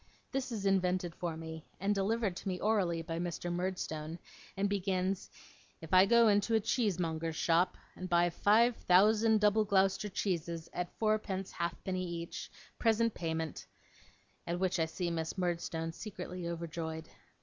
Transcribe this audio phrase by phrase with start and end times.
[0.31, 3.53] This is invented for me, and delivered to me orally by Mr.
[3.53, 4.17] Murdstone,
[4.57, 5.29] and begins,
[5.79, 10.89] 'If I go into a cheesemonger's shop, and buy five thousand double Gloucester cheeses at
[10.97, 13.67] fourpence halfpenny each, present payment'
[14.47, 17.07] at which I see Miss Murdstone secretly overjoyed.